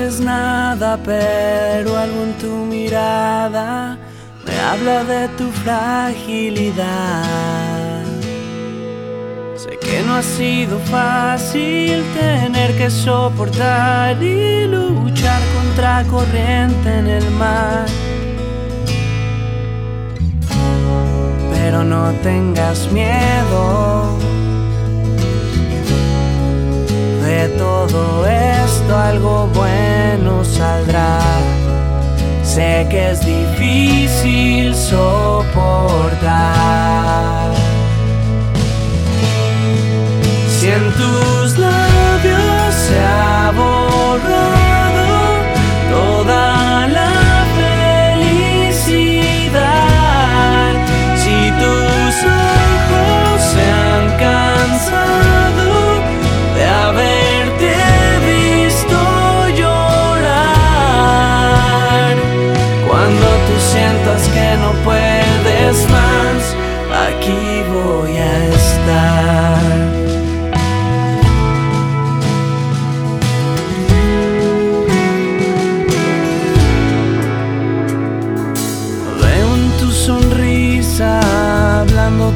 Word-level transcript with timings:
dices 0.00 0.20
nada, 0.20 0.98
pero 1.04 1.96
algo 1.96 2.22
en 2.24 2.32
tu 2.38 2.48
mirada 2.66 3.98
me 4.46 4.60
habla 4.60 5.04
de 5.04 5.28
tu 5.36 5.50
fragilidad. 5.62 7.24
Sé 9.56 9.78
que 9.78 10.02
no 10.02 10.16
ha 10.16 10.22
sido 10.22 10.78
fácil 10.90 12.02
tener 12.18 12.76
que 12.78 12.90
soportar 12.90 14.22
y 14.22 14.66
luchar 14.66 15.42
contra 15.54 16.04
corriente 16.04 16.98
en 16.98 17.06
el 17.06 17.30
mar. 17.32 17.86
Pero 21.52 21.84
no 21.84 22.12
tengas 22.22 22.90
miedo 22.90 23.89
Sé 32.54 32.84
que 32.90 33.12
es 33.12 33.20
difícil 33.24 34.74
soportar. 34.74 35.54
Si 40.58 40.66
en 40.66 40.92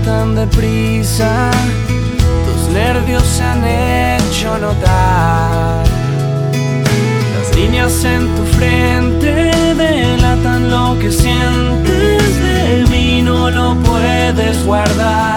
tan 0.04 0.34
deprisa, 0.34 1.50
tus 2.44 2.72
nervios 2.72 3.22
se 3.22 3.42
han 3.42 3.64
hecho 3.64 4.58
notar. 4.58 5.84
Las 7.38 7.56
líneas 7.56 8.04
en 8.04 8.34
tu 8.34 8.44
frente 8.56 9.52
delatan 9.74 10.70
lo 10.70 10.98
que 10.98 11.10
sientes 11.10 12.42
de 12.42 12.86
mí, 12.90 13.22
no 13.22 13.50
lo 13.50 13.74
puedes 13.76 14.64
guardar. 14.64 15.33